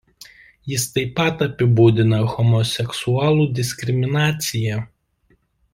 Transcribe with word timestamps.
Jis 0.69 0.85
taip 0.95 1.11
pat 1.19 1.43
apibūdina 1.47 2.21
homoseksualų 2.33 3.47
diskriminaciją. 3.61 4.85